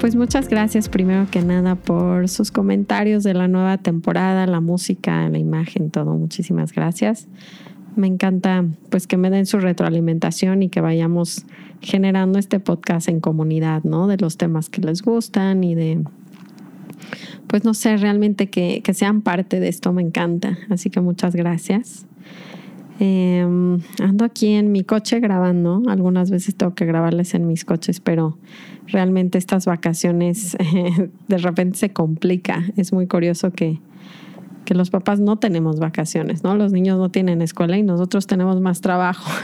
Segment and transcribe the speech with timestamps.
[0.00, 5.28] pues muchas gracias primero que nada por sus comentarios de la nueva temporada, la música,
[5.28, 6.14] la imagen, todo.
[6.14, 7.28] Muchísimas gracias.
[7.96, 11.44] Me encanta pues que me den su retroalimentación y que vayamos
[11.80, 14.06] generando este podcast en comunidad, ¿no?
[14.06, 16.04] De los temas que les gustan y de,
[17.46, 20.58] pues no sé, realmente que, que sean parte de esto me encanta.
[20.68, 22.06] Así que muchas gracias.
[23.02, 25.82] Em, ando aquí en mi coche grabando.
[25.88, 28.36] Algunas veces tengo que grabarles en mis coches, pero
[28.86, 30.54] realmente estas vacaciones
[31.28, 32.62] de repente se complica.
[32.76, 33.80] Es muy curioso que,
[34.64, 36.54] que los papás no tenemos vacaciones, ¿no?
[36.56, 39.30] Los niños no tienen escuela y nosotros tenemos más trabajo.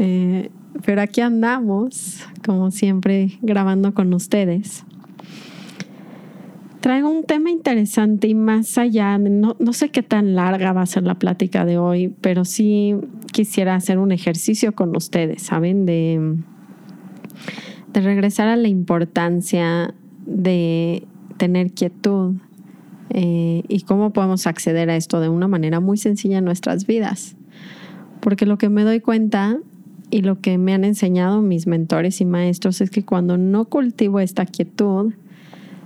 [0.00, 0.50] Eh,
[0.84, 4.84] pero aquí andamos, como siempre, grabando con ustedes.
[6.80, 10.86] Traigo un tema interesante y más allá, no, no, sé qué tan larga va a
[10.86, 12.96] ser la plática de hoy, pero sí
[13.32, 15.86] quisiera hacer un ejercicio con ustedes, ¿saben?
[15.86, 16.36] De,
[17.92, 19.94] de regresar a la importancia
[20.26, 21.06] de
[21.38, 22.34] tener quietud
[23.16, 27.36] eh, y cómo podemos acceder a esto de una manera muy sencilla en nuestras vidas.
[28.20, 29.56] Porque lo que me doy cuenta
[30.10, 34.18] y lo que me han enseñado mis mentores y maestros es que cuando no cultivo
[34.18, 35.14] esta quietud,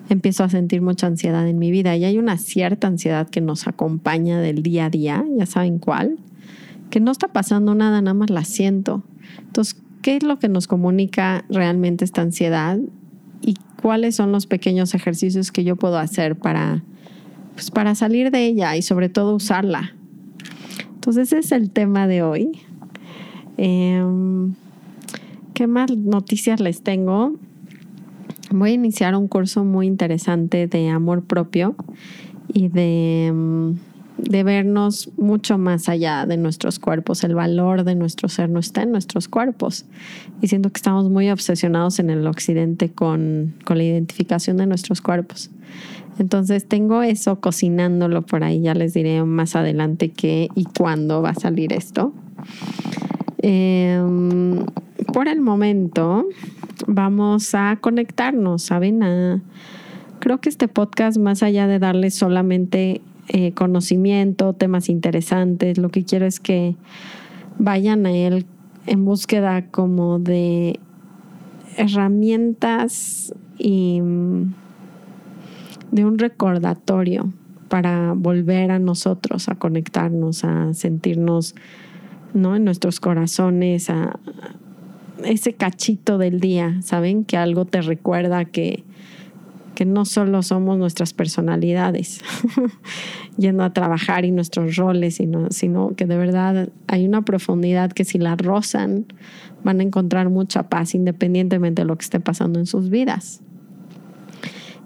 [0.08, 1.94] empiezo a sentir mucha ansiedad en mi vida.
[1.96, 6.16] Y hay una cierta ansiedad que nos acompaña del día a día, ya saben cuál,
[6.88, 9.02] que no está pasando nada, nada más la siento.
[9.40, 12.78] Entonces, ¿qué es lo que nos comunica realmente esta ansiedad?
[13.42, 16.82] ¿Y cuáles son los pequeños ejercicios que yo puedo hacer para,
[17.58, 19.92] pues, para salir de ella y sobre todo usarla?
[20.94, 22.52] Entonces, ese es el tema de hoy.
[23.56, 24.54] Em,
[25.54, 27.34] ¿Qué más noticias les tengo?
[28.52, 31.74] Voy a iniciar un curso muy interesante de amor propio
[32.46, 33.74] y de, em,
[34.18, 37.24] de, vernos mucho más allá de nuestros cuerpos.
[37.24, 39.84] El valor de nuestro ser no está en nuestros cuerpos.
[40.40, 45.00] Y siento que estamos muy obsesionados en el occidente con, con la identificación de nuestros
[45.00, 45.50] cuerpos.
[46.18, 48.60] Entonces tengo eso cocinándolo por ahí.
[48.62, 52.12] Ya les diré más adelante qué y cuándo va a salir esto.
[53.38, 54.64] Em,
[55.12, 56.26] por el momento
[56.86, 59.42] vamos a conectarnos, ¿saben?
[60.18, 66.04] creo que este podcast, más allá de darles solamente eh, conocimiento, temas interesantes, lo que
[66.04, 66.76] quiero es que
[67.58, 68.46] vayan a él
[68.86, 70.80] en búsqueda como de
[71.76, 74.54] herramientas y mm,
[75.92, 77.32] de un recordatorio
[77.68, 81.54] para volver a nosotros, a conectarnos, a sentirnos
[82.34, 82.56] ¿no?
[82.56, 84.18] En nuestros corazones, a
[85.24, 87.24] ese cachito del día, ¿saben?
[87.24, 88.84] Que algo te recuerda que,
[89.78, 92.20] que no solo somos nuestras personalidades
[93.38, 98.04] yendo a trabajar y nuestros roles, sino, sino que de verdad hay una profundidad que
[98.04, 99.06] si la rozan
[99.62, 103.40] van a encontrar mucha paz independientemente de lo que esté pasando en sus vidas.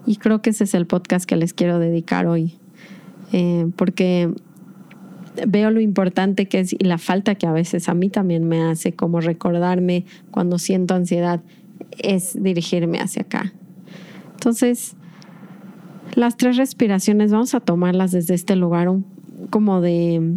[0.05, 2.59] Y creo que ese es el podcast que les quiero dedicar hoy,
[3.31, 4.31] eh, porque
[5.47, 8.61] veo lo importante que es y la falta que a veces a mí también me
[8.61, 11.41] hace como recordarme cuando siento ansiedad
[11.97, 13.53] es dirigirme hacia acá.
[14.43, 14.97] Entonces,
[16.15, 18.89] las tres respiraciones vamos a tomarlas desde este lugar
[19.51, 20.35] como de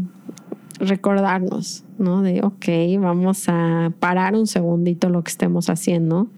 [0.78, 2.22] recordarnos, ¿no?
[2.22, 6.28] De, ok, vamos a parar un segundito lo que estemos haciendo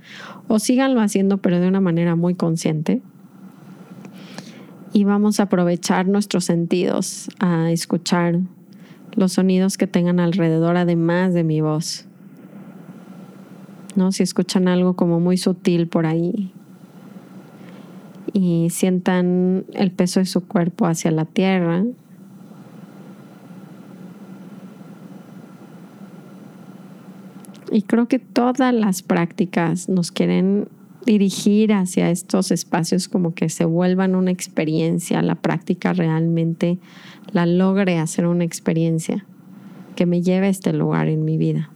[0.49, 3.03] o síganlo haciendo pero de una manera muy consciente
[4.95, 8.41] y vamos a aprovechar nuestros sentidos a escuchar
[9.15, 12.07] los sonidos que tengan alrededor además de mi voz.
[13.95, 14.11] ¿No?
[14.11, 16.55] Si escuchan algo como muy sutil por ahí
[18.33, 21.85] y sientan el peso de su cuerpo hacia la tierra.
[27.71, 30.69] Y creo que todas las prácticas nos quieren
[31.05, 36.79] dirigir hacia estos espacios como que se vuelvan una experiencia, la práctica realmente
[37.33, 39.25] la logre hacer una experiencia
[39.97, 41.71] que me lleve a este lugar en mi vida.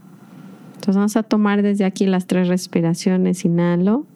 [0.75, 3.45] Entonces vamos a tomar desde aquí las tres respiraciones.
[3.45, 4.07] Inhalo.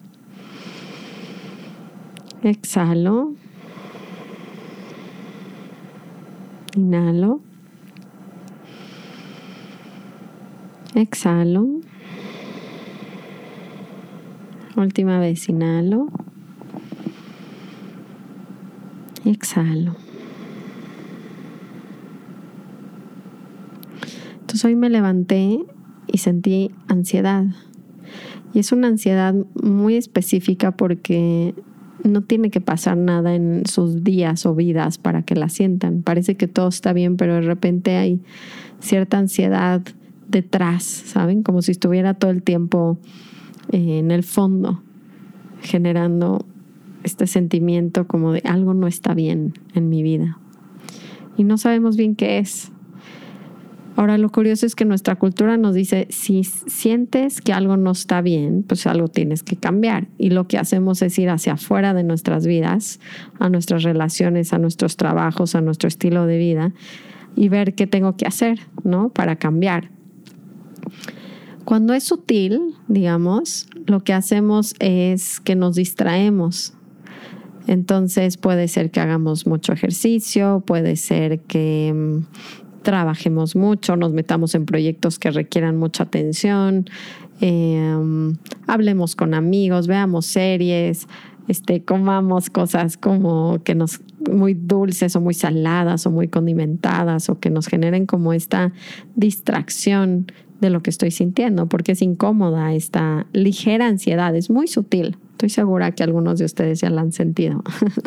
[2.43, 3.35] Exhalo.
[6.77, 7.41] Inhalo.
[10.95, 11.67] Exhalo.
[14.77, 16.09] Última vez, inhalo.
[19.25, 19.97] Exhalo.
[24.41, 25.59] Entonces hoy me levanté
[26.07, 27.45] y sentí ansiedad.
[28.55, 31.55] Y es una ansiedad muy específica porque
[32.05, 36.03] no tiene que pasar nada en sus días o vidas para que la sientan.
[36.03, 38.21] Parece que todo está bien, pero de repente hay
[38.81, 39.83] cierta ansiedad
[40.29, 41.43] detrás, ¿saben?
[41.43, 42.99] Como si estuviera todo el tiempo
[43.73, 44.83] eh, en el fondo,
[45.63, 46.45] generando
[47.03, 50.39] este sentimiento como de algo no está bien en mi vida.
[51.37, 52.73] Y no sabemos bien qué es.
[53.97, 58.21] Ahora lo curioso es que nuestra cultura nos dice, si sientes que algo no está
[58.21, 60.07] bien, pues algo tienes que cambiar.
[60.19, 63.01] Y lo que hacemos es ir hacia afuera de nuestras vidas,
[63.39, 66.75] a nuestras relaciones, a nuestros trabajos, a nuestro estilo de vida
[67.37, 69.09] y ver qué tengo que hacer, ¿no?
[69.09, 69.91] Para cambiar.
[71.65, 76.75] Cuando es sutil, digamos, lo que hacemos es que nos distraemos.
[77.67, 84.55] Entonces puede ser que hagamos mucho ejercicio, puede ser que mm, trabajemos mucho, nos metamos
[84.55, 86.89] en proyectos que requieran mucha atención,
[87.41, 88.37] em,
[88.69, 91.09] hablemos con amigos, veamos series,
[91.49, 97.41] este, comamos cosas como que nos muy dulces o muy saladas o muy condimentadas o
[97.41, 98.73] que nos generen como esta
[99.17, 100.31] distracción
[100.61, 105.17] de lo que estoy sintiendo, porque es incómoda esta ligera ansiedad, es muy sutil.
[105.33, 107.65] Estoy segura que algunos de ustedes ya la han sentido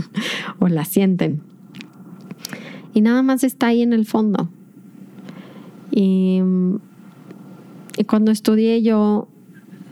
[0.59, 1.41] o la sienten.
[2.93, 4.49] Y nada más está ahí en el fondo.
[5.91, 6.41] Y,
[7.97, 9.27] y cuando estudié yo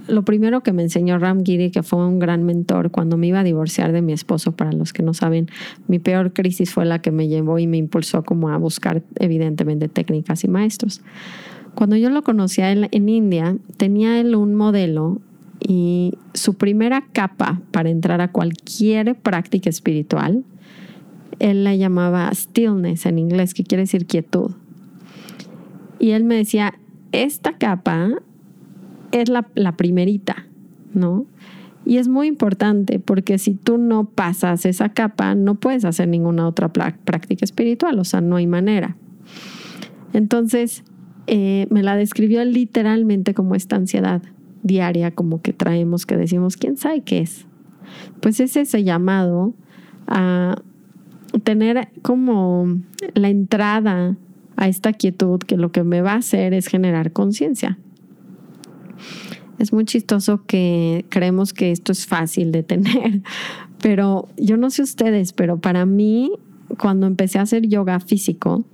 [0.08, 3.42] lo primero que me enseñó Ram Giri, que fue un gran mentor cuando me iba
[3.42, 5.50] a divorciar de mi esposo, para los que no saben,
[5.88, 9.88] mi peor crisis fue la que me llevó y me impulsó como a buscar evidentemente
[9.88, 11.02] técnicas y maestros.
[11.76, 15.22] Cuando yo lo conocí a él en India, tenía él un modelo
[15.60, 20.44] y su primera capa para entrar a cualquier práctica espiritual,
[21.40, 24.52] él la llamaba stillness en inglés, que quiere decir quietud.
[26.00, 26.76] Y él me decía,
[27.12, 28.10] esta capa
[29.12, 29.44] es la,
[29.78, 30.46] primerita,
[30.94, 31.26] ¿no?
[31.86, 36.48] Y es muy importante porque si tú no pasas esa capa, no puedes hacer ninguna
[36.48, 38.98] otra práctica espiritual, o sea, no hay manera.
[40.14, 40.84] Entonces,
[41.28, 44.22] eh, me la describió literalmente como esta ansiedad
[44.64, 47.48] diaria, como que traemos, que decimos, ¿quién sabe qué es?
[48.22, 49.54] Pues es ese llamado
[50.08, 50.62] a
[51.44, 52.80] tener como
[53.14, 54.18] la entrada
[54.58, 57.78] a esta quietud que lo que me va a hacer es generar conciencia.
[59.60, 63.22] Es muy chistoso que creemos que esto es fácil de tener,
[63.82, 66.32] pero yo no sé ustedes, pero para mí,
[66.80, 68.66] cuando empecé a hacer yoga físico,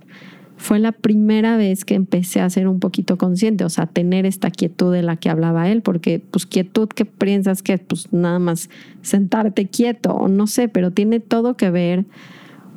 [0.56, 4.50] fue la primera vez que empecé a ser un poquito consciente, o sea, tener esta
[4.50, 8.70] quietud de la que hablaba él, porque pues quietud que piensas que pues nada más
[9.02, 12.06] sentarte quieto o no sé, pero tiene todo que ver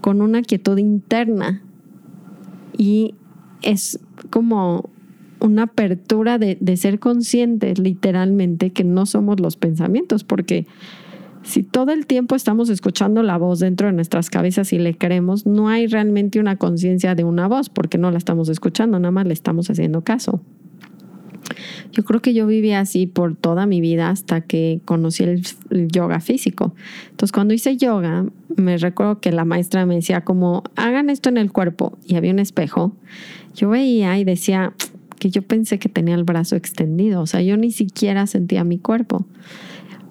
[0.02, 1.62] con una quietud interna
[2.78, 3.16] y
[3.62, 4.90] es como
[5.40, 10.66] una apertura de, ser conscientes literalmente que no somos los pensamientos, porque
[11.44, 15.46] si todo el tiempo estamos escuchando la voz dentro de nuestras cabezas y le creemos,
[15.46, 19.28] no hay realmente una conciencia de una voz, porque no la estamos escuchando, nada más
[19.28, 20.42] le estamos haciendo caso.
[21.92, 25.88] Yo creo que yo viví así por toda mi vida hasta que conocí el, el,
[25.88, 26.76] yoga físico.
[27.10, 31.38] Entonces, cuando hice yoga, me recuerdo que la maestra me decía como, hagan esto en
[31.38, 32.96] el cuerpo y había un espejo.
[33.56, 34.74] Yo veía y decía,
[35.18, 38.78] que yo pensé que tenía el brazo extendido, o sea, yo ni siquiera sentía mi
[38.78, 39.26] cuerpo.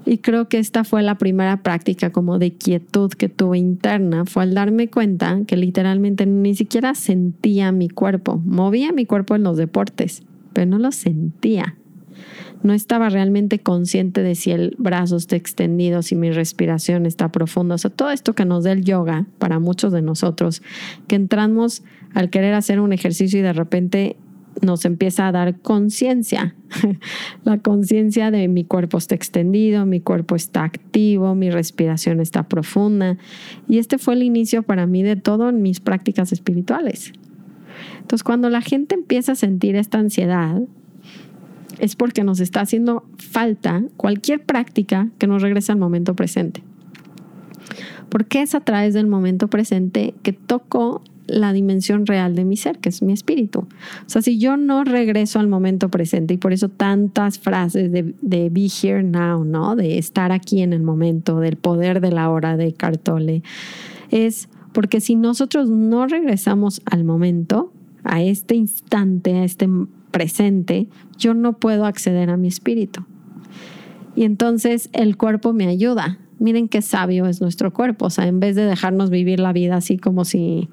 [0.04, 4.44] Y creo que esta fue la primera práctica como de quietud que tuve interna, fue
[4.44, 9.56] al darme cuenta que literalmente ni siquiera sentía mi cuerpo, movía mi cuerpo en los
[9.56, 10.22] deportes,
[10.56, 11.76] pero no lo sentía.
[12.62, 17.74] No estaba realmente consciente de si el brazo está extendido, si mi respiración está profunda.
[17.74, 20.62] O sea, todo esto que nos da el yoga para muchos de nosotros,
[21.08, 21.82] que entramos
[22.14, 24.16] al querer hacer un ejercicio y de repente
[24.62, 26.56] nos empieza a dar conciencia.
[27.44, 33.18] la conciencia de mi cuerpo está extendido, mi cuerpo está activo, mi respiración está profunda.
[33.68, 37.12] Y este fue el inicio para mí de todo en mis prácticas espirituales.
[38.00, 40.60] Entonces, cuando la gente empieza a sentir esta ansiedad,
[41.78, 46.62] es porque nos está haciendo falta cualquier práctica que nos regrese al momento presente.
[48.08, 52.78] Porque es a través del momento presente que toco la dimensión real de mi ser,
[52.78, 53.60] que es mi espíritu.
[53.60, 58.02] O sea, si yo no regreso al momento presente y por eso tantas frases de,
[58.22, 59.76] be here now, ¿no?
[59.76, 63.42] De estar aquí en el momento, del poder de la hora de Cartole,
[64.10, 67.72] es porque si nosotros no regresamos al momento,
[68.04, 69.66] a este instante, a este
[70.10, 73.02] presente, yo no puedo acceder a mi espíritu.
[74.14, 76.18] Y entonces el cuerpo me ayuda.
[76.38, 78.04] Miren qué sabio es nuestro cuerpo.
[78.04, 80.68] O sea, en vez de dejarnos vivir la vida así como si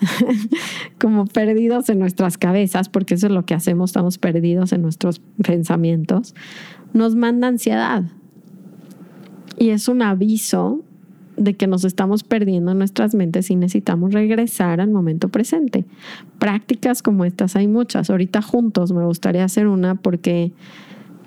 [1.00, 5.20] como perdidos en nuestras cabezas, porque eso es lo que hacemos, estamos perdidos en nuestros
[5.44, 6.34] pensamientos,
[6.92, 8.02] nos manda ansiedad.
[9.56, 10.82] Y es un aviso
[11.36, 15.84] de que nos estamos perdiendo en nuestras mentes y necesitamos regresar al momento presente.
[16.38, 18.10] Prácticas como estas hay muchas.
[18.10, 20.52] Ahorita juntos me gustaría hacer una porque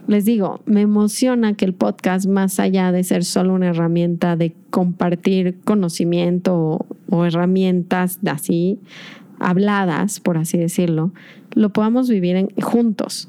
[0.07, 4.55] les digo, me emociona que el podcast, más allá de ser solo una herramienta de
[4.69, 8.79] compartir conocimiento o, herramientas así
[9.39, 11.11] habladas, por así decirlo,
[11.53, 13.27] lo podamos vivir juntos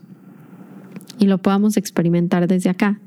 [1.18, 3.00] y lo podamos experimentar desde acá.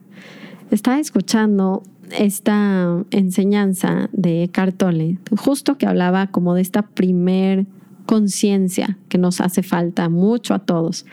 [0.69, 1.83] Estaba escuchando
[2.17, 7.65] esta enseñanza de Eckhart Tolle, justo que hablaba como de esta primer
[8.05, 11.05] conciencia que nos hace falta mucho a todos.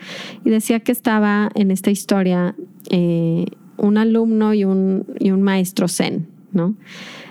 [0.43, 2.55] Y decía que estaba en esta historia
[2.89, 3.45] eh,
[3.77, 6.75] un alumno y un, y un maestro zen, ¿no?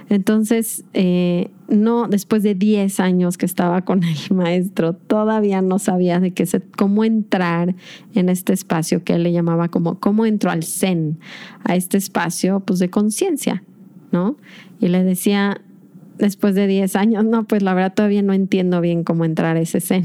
[0.09, 6.19] Entonces, eh, no, después de 10 años que estaba con el maestro, todavía no sabía
[6.19, 7.75] de qué se, cómo entrar
[8.15, 11.19] en este espacio que él le llamaba como, cómo entro al zen,
[11.65, 13.63] a este espacio pues de conciencia,
[14.13, 14.37] ¿no?
[14.81, 15.61] Y le decía,
[16.17, 19.61] después de 10 años, no, pues la verdad todavía no entiendo bien cómo entrar a
[19.61, 20.05] ese zen.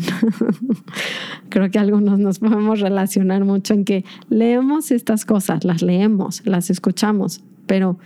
[1.50, 6.70] Creo que algunos nos podemos relacionar mucho en que leemos estas cosas, las leemos, las
[6.70, 7.98] escuchamos, pero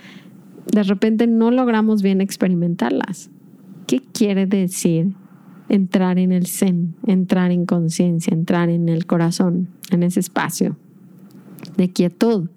[0.71, 3.31] de repente no logramos bien experimentarlas.
[3.87, 5.13] ¿Qué quiere decir
[5.69, 10.75] entrar en el zen, entrar en conciencia, entrar en el corazón, en ese espacio
[11.77, 12.49] de quietud?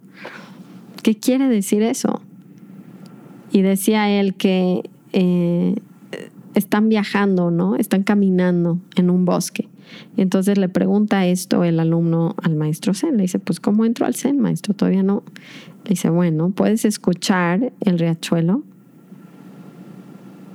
[1.02, 2.20] ¿Qué quiere decir eso?
[3.52, 4.82] Y decía él que
[5.12, 5.76] eh,
[6.54, 7.76] están viajando, ¿no?
[7.76, 9.68] Están caminando en un bosque.
[10.16, 13.16] Y entonces le pregunta esto el alumno al maestro Zen.
[13.16, 14.74] Le dice, pues ¿cómo entro al Zen, maestro?
[14.74, 15.22] Todavía no.
[15.84, 18.64] Le dice, bueno, ¿puedes escuchar el riachuelo?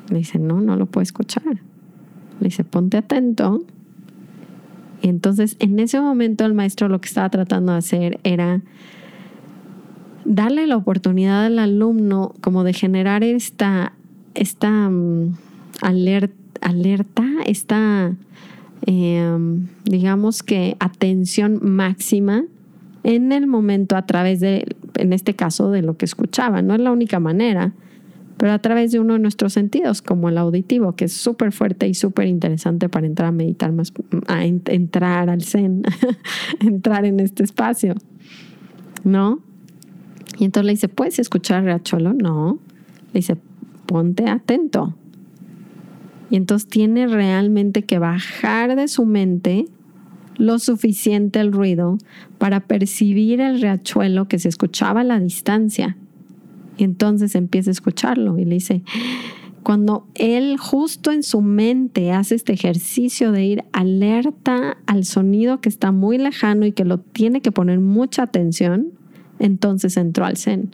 [0.10, 1.44] Le dice, no, no lo puedo escuchar.
[2.40, 3.64] Le dice, ponte atento.
[5.02, 8.62] Y entonces en ese momento el maestro lo que estaba tratando de hacer era
[10.24, 13.94] darle la oportunidad al alumno como de generar esta
[14.36, 15.36] esta mm,
[15.82, 18.14] alerta, esta,
[18.86, 22.44] em, digamos que, atención máxima
[23.04, 26.62] en el momento a través de, en este caso, de lo que escuchaba.
[26.62, 27.74] No es la única manera,
[28.38, 31.88] pero a través de uno de nuestros sentidos, como el auditivo, que es súper fuerte
[31.88, 33.94] y súper interesante para entrar a meditar más,
[34.28, 35.84] a entrar al zen,
[36.60, 37.96] entrar en este espacio,
[39.04, 39.40] ¿no?
[40.38, 42.14] Y entonces le dice, ¿puedes escuchar Riachuelo?
[42.14, 42.60] No.
[43.14, 43.38] Le dice,
[43.86, 44.96] ponte atento.
[46.30, 49.66] Y entonces tiene realmente que bajar de su mente
[50.38, 51.98] lo suficiente el ruido
[52.38, 55.96] para percibir el riachuelo que se escuchaba a la distancia.
[56.78, 58.84] Y entonces empieza a escucharlo y le dice,
[59.64, 65.70] cuando él justo en su mente hace este ejercicio de ir alerta al sonido que
[65.70, 68.92] está muy lejano y que lo tiene que poner mucha atención,
[69.40, 70.70] entonces entró al zen.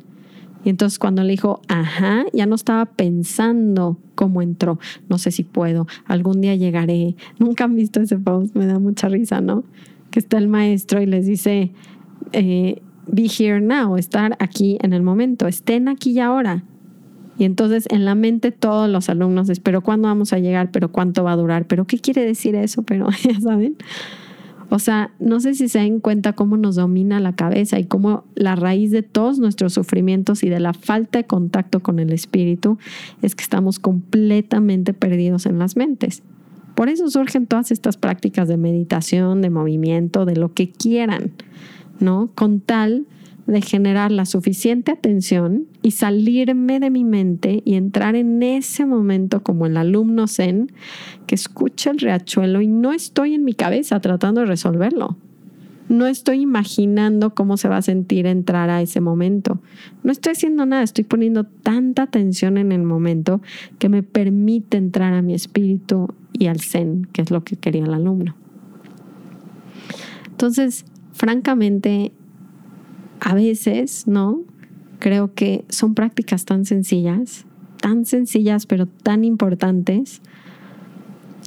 [0.63, 4.77] Y entonces cuando le dijo, ajá, ya no estaba pensando cómo entró,
[5.09, 7.15] no sé si puedo, algún día llegaré.
[7.39, 9.63] Nunca han visto ese post, me da mucha risa, ¿no?
[10.11, 11.71] Que está el maestro y les dice,
[12.33, 12.81] eh,
[13.11, 16.63] be here now, estar aquí en el momento, estén aquí y ahora.
[17.37, 20.71] Y entonces en la mente todos los alumnos es, pero ¿cuándo vamos a llegar?
[20.71, 21.65] ¿Pero cuánto va a durar?
[21.65, 22.83] ¿Pero qué quiere decir eso?
[22.85, 23.77] Pero ya saben.
[24.69, 28.23] O sea, no sé si se dan cuenta cómo nos domina la cabeza y cómo
[28.35, 32.77] la raíz de todos nuestros sufrimientos y de la falta de contacto con el espíritu
[33.21, 36.23] es que estamos completamente perdidos en las mentes.
[36.73, 41.31] Por eso surgen todas estas prácticas de meditación, de movimiento, de lo que quieran,
[42.01, 42.31] ¿no?
[42.35, 43.05] Con tal
[43.47, 49.43] de generar la suficiente atención y salirme de mi mente y entrar en ese momento
[49.43, 50.71] como el alumno zen
[51.27, 55.17] que escucha el riachuelo y no estoy en mi cabeza tratando de resolverlo.
[55.89, 59.59] No estoy imaginando cómo se va a sentir entrar a ese momento.
[60.03, 63.41] No estoy haciendo nada, estoy poniendo tanta atención en el momento
[63.77, 67.83] que me permite entrar a mi espíritu y al zen, que es lo que quería
[67.83, 68.35] el alumno.
[70.29, 72.11] Entonces, francamente,
[73.19, 74.41] a veces, ¿no?
[74.99, 77.45] Creo que son prácticas tan sencillas,
[77.81, 80.21] tan sencillas pero tan importantes.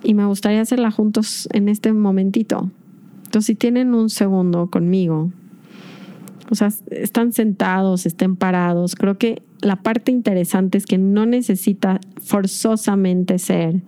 [0.02, 2.70] Y me gustaría hacerla juntos en este momentito.
[3.24, 5.32] Entonces, si tienen un segundo conmigo,
[6.50, 12.00] o sea, están sentados, estén parados, creo que la parte interesante es que no necesita
[12.22, 13.82] forzosamente ser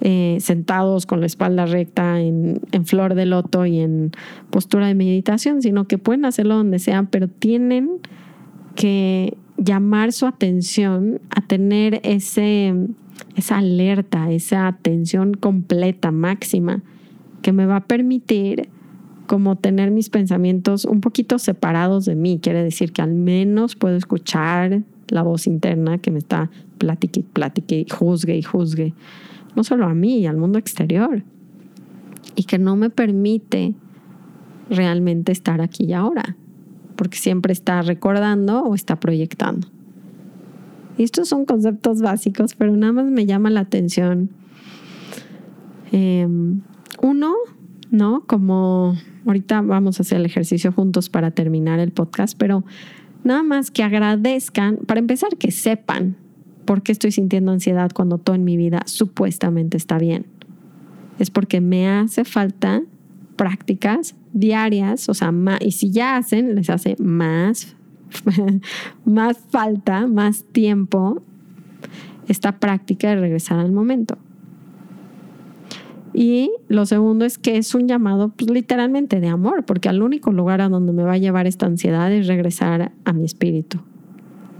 [0.00, 4.12] eh, sentados con la espalda recta en, flor de loto y en
[4.50, 7.90] postura de meditación, sino que pueden hacerlo donde sean, pero tienen
[8.74, 12.74] que llamar su atención a tener ese
[13.34, 16.82] esa alerta, esa atención completa, máxima,
[17.42, 18.68] que me va a permitir
[19.26, 22.38] como tener mis pensamientos un poquito separados de mí.
[22.42, 27.22] Quiere decir que al menos puedo escuchar la voz interna que me está platique y
[27.22, 28.94] platique y juzgue y juzgue,
[29.56, 31.24] no solo a mí, al mundo exterior.
[32.36, 33.74] Y que no me permite
[34.68, 36.36] realmente estar aquí y ahora,
[36.94, 39.68] porque siempre está recordando o está proyectando.
[40.98, 44.30] Y estos son conceptos básicos, pero nada más me llama la atención.
[45.92, 46.60] Em,
[47.02, 47.34] uno,
[47.90, 48.24] ¿no?
[48.26, 48.94] Como
[49.24, 52.64] ahorita vamos a hacer el ejercicio juntos para terminar el podcast, pero
[53.24, 56.16] nada más que agradezcan, para empezar, que sepan
[56.66, 60.26] por qué estoy sintiendo ansiedad cuando todo en mi vida supuestamente está bien.
[61.18, 62.82] Es porque me hace falta
[63.36, 67.76] prácticas diarias, o sea, y si ya hacen, les hace más,
[69.04, 71.22] más falta, más tiempo
[72.28, 74.18] esta práctica de regresar al momento.
[76.12, 80.32] Y lo segundo es que es un llamado pues, literalmente de amor, porque al único
[80.32, 83.80] lugar a donde me va a llevar esta ansiedad es regresar a mi espíritu,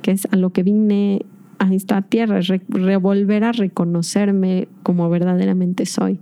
[0.03, 1.25] que es a lo que vine
[1.59, 6.19] a esta tierra, es revolver a reconocerme como verdaderamente soy.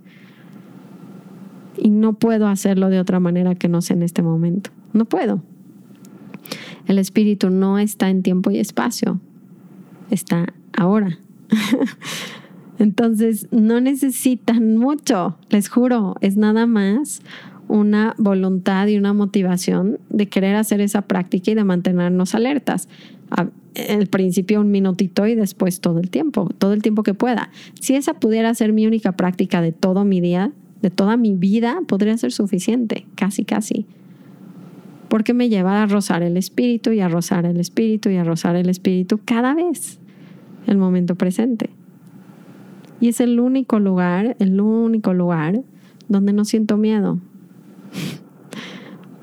[1.76, 4.71] Y no puedo hacerlo de otra manera que no sea en este momento.
[4.93, 5.43] No puedo.
[6.87, 9.21] El espíritu no está en tiempo y espacio,
[10.11, 11.19] está ahora.
[12.79, 17.23] Entonces, no necesitan mucho, les juro, es nada más
[17.69, 22.88] una voluntad y una motivación de querer hacer esa práctica y de mantenernos alertas.
[23.88, 27.50] Al principio un minutito y después todo el tiempo, todo el tiempo que pueda.
[27.81, 30.52] Si esa pudiera ser mi única práctica de todo mi día,
[30.83, 33.87] de toda mi vida, podría ser suficiente, casi, casi.
[35.09, 38.54] Porque me lleva a rozar el espíritu y a rozar el espíritu y a rozar
[38.57, 39.99] el espíritu cada vez,
[40.66, 41.71] el momento presente.
[43.00, 45.62] Y es el único lugar, el único lugar
[46.09, 47.19] donde no siento miedo.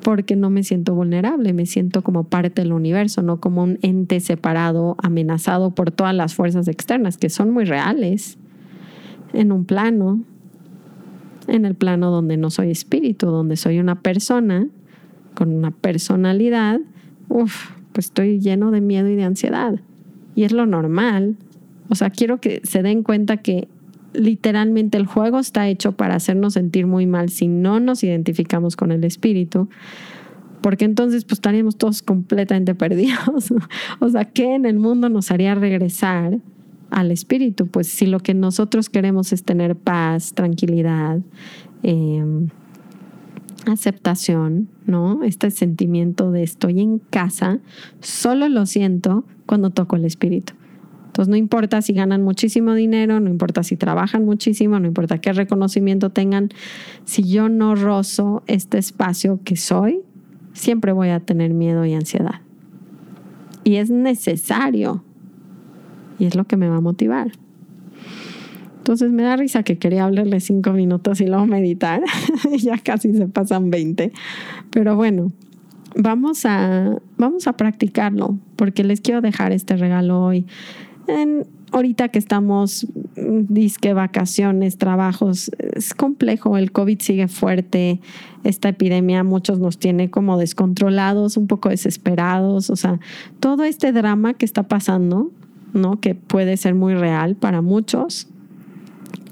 [0.04, 4.20] Porque no me siento vulnerable, me siento como parte del universo, no como un ente
[4.20, 8.38] separado, amenazado por todas las fuerzas externas, que son muy reales,
[9.34, 10.24] en un plano,
[11.48, 14.68] en el plano donde no soy espíritu, donde soy una persona
[15.36, 16.80] con una personalidad,
[17.30, 19.80] uff, pues estoy lleno de miedo y de ansiedad.
[20.36, 21.36] Y es lo normal,
[21.90, 23.68] o sea, quiero que se den cuenta que
[24.14, 28.92] literalmente el juego está hecho para hacernos sentir muy mal si no nos identificamos con
[28.92, 29.70] el espíritu,
[30.62, 33.54] porque entonces pues estaríamos todos completamente perdidos.
[34.00, 36.40] o sea, ¿qué en el mundo nos haría regresar
[36.90, 37.68] al espíritu?
[37.68, 41.20] Pues si lo que nosotros queremos es tener paz, tranquilidad,
[41.84, 42.50] em,
[43.66, 45.24] aceptación, ¿no?
[45.24, 47.60] Este sentimiento de estoy en casa,
[48.00, 50.54] solo lo siento cuando toco el espíritu.
[51.12, 55.34] Entonces no importa si ganan muchísimo dinero, no importa si trabajan muchísimo, no importa qué
[55.34, 56.52] reconocimiento tengan,
[57.04, 60.00] si yo no rozo este espacio que soy,
[60.54, 62.40] siempre voy a tener miedo y ansiedad.
[63.66, 65.04] Y es necesario.
[66.18, 67.34] Y es lo que me va a motivar.
[68.78, 72.04] Entonces me da risa que quería hablarle cinco minutos y luego meditar.
[72.58, 74.14] ya casi se pasan 20.
[74.70, 75.34] Pero bueno,
[75.94, 80.46] vamos a, vamos a practicarlo porque les quiero dejar este regalo hoy
[81.72, 88.02] ahorita que estamos, mm, disque vacaciones, trabajos, es complejo, el COVID sigue fuerte,
[88.44, 93.00] esta epidemia muchos nos tiene como descontrolados, un poco desesperados, o sea,
[93.40, 95.32] todo este drama que está pasando,
[95.74, 96.00] ¿no?
[96.00, 98.28] Que puede ser muy real para muchos.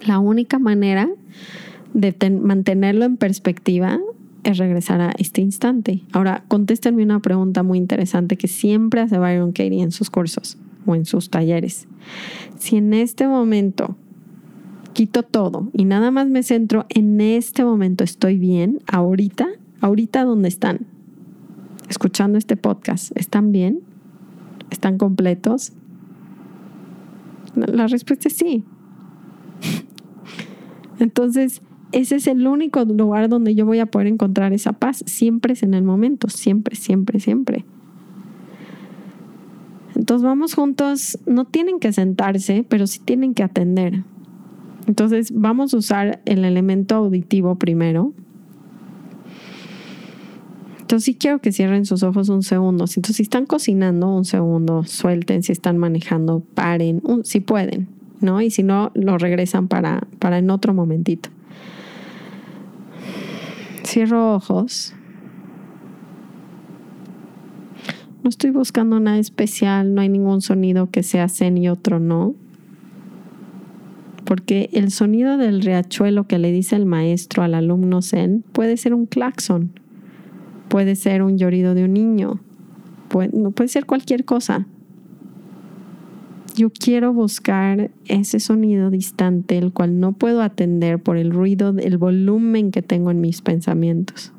[0.05, 1.09] La única manera
[1.93, 3.99] de mantenerlo en perspectiva
[4.43, 6.03] es regresar a este instante.
[6.13, 10.95] Ahora, contéstenme una pregunta muy interesante que siempre hace Byron Katie en sus cursos o
[10.95, 11.87] en sus talleres.
[12.57, 13.95] Si en este momento
[14.93, 19.47] quito todo y nada más me centro en este momento, estoy bien, ahorita,
[19.81, 20.87] ahorita donde están,
[21.89, 23.81] escuchando este podcast, ¿están bien?
[24.69, 25.73] ¿Están completos?
[27.55, 28.63] La respuesta es sí.
[30.99, 31.61] Entonces,
[31.91, 35.03] ese es el único lugar donde yo voy a poder encontrar esa paz.
[35.05, 37.65] Siempre es en el momento, siempre, siempre, siempre.
[40.09, 44.01] Entonces vamos juntos, no tienen que sentarse, pero sí tienen que atender.
[44.87, 48.11] Entonces vamos a usar el elemento auditivo primero.
[50.79, 52.85] Entonces sí quiero que cierren sus ojos un segundo.
[52.85, 55.43] Entonces si están cocinando, un segundo, suelten.
[55.43, 57.87] Si están manejando, paren, si pueden,
[58.19, 58.41] ¿no?
[58.41, 61.29] Y si no, lo regresan para, para en otro momentito.
[63.85, 64.95] Cierro ojos.
[68.29, 72.35] No estoy buscando nada especial, no hay ningún sonido que sea zen y otro no.
[74.23, 78.93] porque el sonido del riachuelo que le dice el maestro al alumno Zen puede ser
[78.93, 79.71] un claxon,
[80.67, 82.39] puede ser un llorido de un niño,
[83.07, 84.67] puede, puede ser cualquier cosa.
[86.55, 91.97] Yo quiero buscar ese sonido distante, el cual no puedo atender por el ruido, el
[91.97, 94.33] volumen que tengo en mis pensamientos.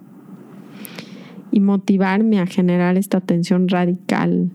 [1.53, 4.51] Y motivarme a generar esta atención radical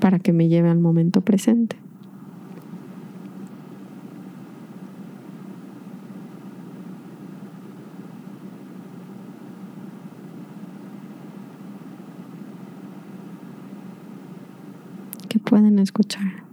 [0.00, 1.76] para que me lleve al momento presente.
[15.32, 16.51] que pueden escuchar.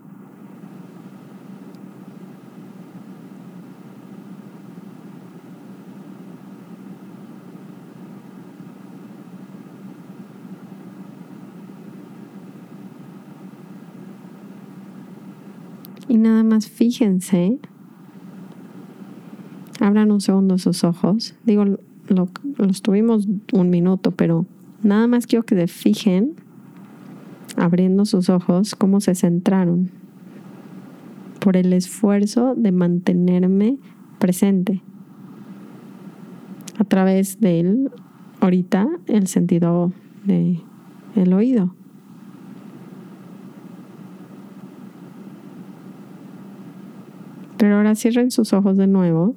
[16.19, 17.59] Nada más fíjense,
[19.79, 21.35] abran un segundo sus ojos.
[21.45, 21.65] Digo,
[22.07, 24.45] lo, los tuvimos un minuto, pero
[24.83, 26.35] nada más quiero que se fijen,
[27.57, 29.89] abriendo sus ojos, cómo se centraron
[31.39, 33.77] por el esfuerzo de mantenerme
[34.19, 34.81] presente
[36.77, 37.91] a través de él,
[38.39, 39.91] ahorita, el sentido
[40.25, 40.61] de
[41.15, 41.75] el oído.
[47.59, 49.35] Pero ahora cierren sus ojos de nuevo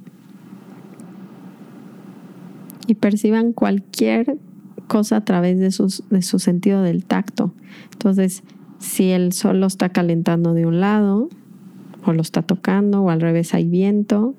[2.87, 4.39] y perciban cualquier
[4.87, 5.67] cosa a través de,
[6.11, 7.53] de su sentido del tacto.
[7.93, 8.45] Entonces,
[8.79, 11.29] si el sol lo está calentando de un lado,
[12.05, 14.37] o lo está tocando, o al revés hay viento,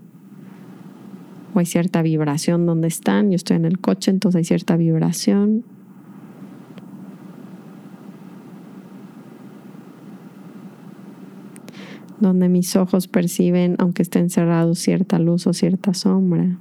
[1.54, 3.32] o hay cierta vibración donde están.
[3.32, 5.66] Yo estoy en el coche, entonces hay cierta vibración.
[12.24, 16.58] Donde mis ojos perciben, aunque estén cerrados, cierta luz o cierta sombra.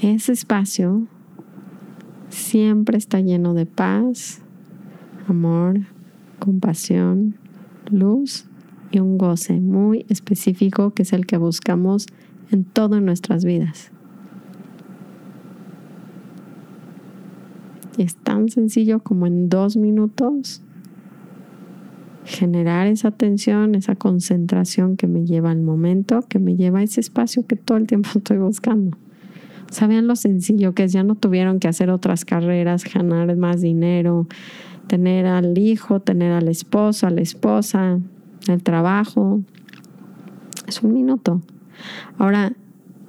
[0.00, 1.06] Ese espacio
[2.30, 4.40] siempre está lleno de paz,
[5.28, 5.80] amor,
[6.38, 7.34] compasión,
[7.90, 8.46] luz
[8.90, 12.06] y un goce muy específico que es el que buscamos
[12.50, 13.90] en todas nuestras vidas.
[17.98, 20.62] Es tan sencillo como en dos minutos
[22.24, 27.00] generar esa atención, esa concentración que me lleva al momento, que me lleva a ese
[27.00, 28.96] espacio que todo el tiempo estoy buscando.
[29.70, 34.26] Sabían lo sencillo que es, ya no tuvieron que hacer otras carreras, ganar más dinero,
[34.88, 38.00] tener al hijo, tener al esposo, a la esposa,
[38.48, 39.40] el trabajo.
[40.66, 41.40] Es un minuto.
[42.18, 42.52] Ahora,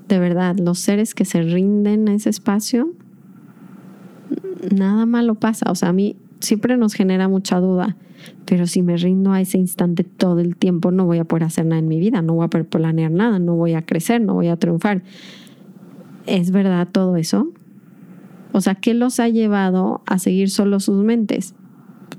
[0.07, 2.93] de verdad, los seres que se rinden a ese espacio,
[4.75, 5.71] nada malo pasa.
[5.71, 7.95] O sea, a mí siempre nos genera mucha duda.
[8.45, 11.65] Pero si me rindo a ese instante todo el tiempo, no voy a poder hacer
[11.65, 14.35] nada en mi vida, no voy a poder planear nada, no voy a crecer, no
[14.35, 15.01] voy a triunfar.
[16.27, 17.51] ¿Es verdad todo eso?
[18.51, 21.55] O sea, ¿qué los ha llevado a seguir solo sus mentes?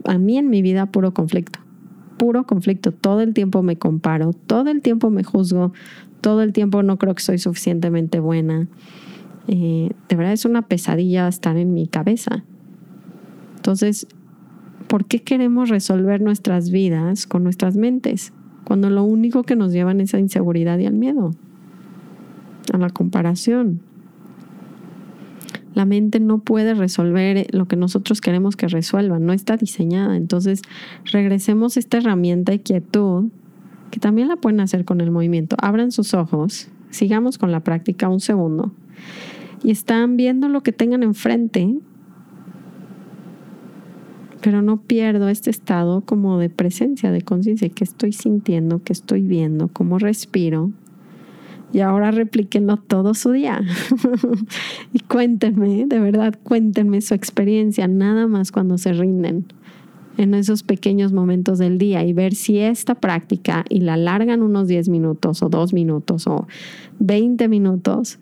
[0.05, 1.61] A mí en mi vida puro conflicto,
[2.17, 2.91] puro conflicto.
[2.91, 5.73] Todo el tiempo me comparo, todo el tiempo me juzgo,
[6.23, 8.69] todo el tiempo no creo que soy suficientemente buena.
[9.49, 12.45] Eh, de verdad es una pesadilla estar en mi cabeza.
[13.57, 14.07] Entonces,
[14.87, 18.33] ¿por qué queremos resolver nuestras vidas con nuestras mentes?
[18.65, 21.33] Cuando lo único que nos llevan es a inseguridad y al miedo,
[22.73, 23.81] a la comparación.
[25.75, 30.17] La mente no puede resolver lo que nosotros queremos que resuelva, no está diseñada.
[30.17, 30.63] Entonces,
[31.11, 33.31] regresemos a esta herramienta de quietud
[33.93, 35.55] que también la pueden hacer con el movimiento.
[35.61, 38.73] Abran sus ojos, sigamos con la práctica un segundo
[39.63, 41.77] y están viendo lo que tengan enfrente,
[44.41, 49.21] pero no pierdo este estado como de presencia, de conciencia, que estoy sintiendo, que estoy
[49.21, 50.73] viendo, cómo respiro.
[51.75, 53.61] Y ahora replíquenlo todo su día.
[54.95, 59.45] y cuéntenme, de verdad, cuéntenme su experiencia, nada más cuando se rinden
[60.19, 64.69] en esos pequeños momentos del día y ver si esta práctica y la alargan unos
[64.69, 66.47] 10 minutos o 2 minutos o
[66.99, 68.19] 20 minutos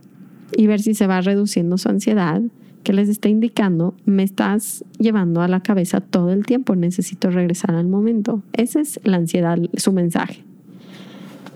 [0.56, 2.42] y ver si se va reduciendo su ansiedad
[2.82, 7.74] que les está indicando, me estás llevando a la cabeza todo el tiempo, necesito regresar
[7.74, 8.42] al momento.
[8.54, 10.44] Esa es la ansiedad, su mensaje.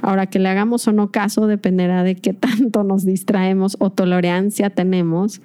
[0.02, 4.70] Ahora que le hagamos o no caso dependerá de qué tanto nos distraemos o tolerancia
[4.70, 5.40] tenemos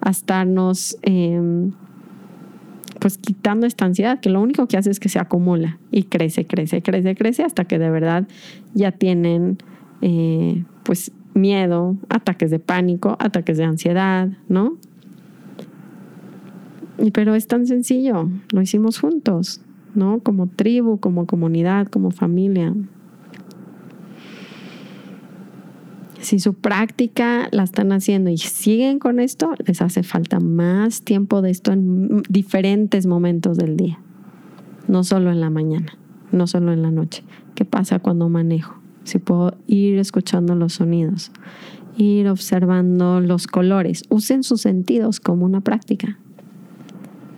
[0.00, 0.96] a estarnos...
[1.02, 1.70] Eh,
[3.00, 6.46] pues quitando esta ansiedad, que lo único que hace es que se acumula y crece,
[6.46, 8.26] crece, crece, crece, hasta que de verdad
[8.74, 9.58] ya tienen
[10.02, 14.76] eh, pues miedo, ataques de pánico, ataques de ansiedad, ¿no?
[17.12, 19.60] Pero es tan sencillo, lo hicimos juntos,
[19.94, 20.20] ¿no?
[20.20, 22.74] Como tribu, como comunidad, como familia.
[26.20, 31.42] Si su práctica la están haciendo y siguen con esto, les hace falta más tiempo
[31.42, 33.98] de esto en diferentes momentos del día,
[34.88, 35.98] no solo en la mañana,
[36.32, 37.22] no solo en la noche.
[37.54, 38.76] ¿Qué pasa cuando manejo?
[39.04, 41.30] Si puedo ir escuchando los sonidos,
[41.96, 46.18] ir observando los colores, usen sus sentidos como una práctica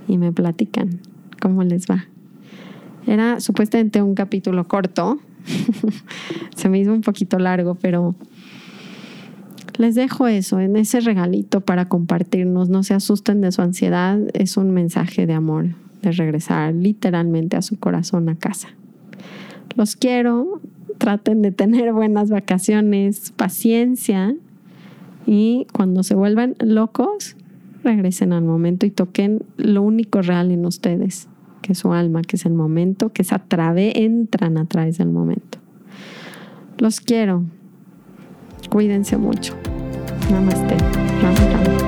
[0.07, 1.01] y me platican
[1.41, 2.07] cómo les va.
[3.07, 5.19] Era supuestamente un capítulo corto,
[6.57, 8.14] se me hizo un poquito largo, pero
[9.79, 12.69] les dejo eso, en ese regalito para compartirnos.
[12.69, 15.69] No se asusten de su ansiedad, es un mensaje de amor,
[16.03, 18.69] de regresar literalmente a su corazón a casa.
[19.77, 20.61] Los quiero,
[20.99, 24.35] traten de tener buenas vacaciones, paciencia
[25.27, 27.37] y cuando se vuelvan locos,
[27.85, 31.29] regresen al momento y toquen lo único real en ustedes,
[31.62, 34.99] que es su alma, que es el momento, que es a través, entran a través
[34.99, 35.59] del momento.
[36.79, 37.45] Los quiero.
[38.71, 39.55] Cuídense mucho.
[40.31, 40.77] Namaste.
[41.23, 41.88] Ram.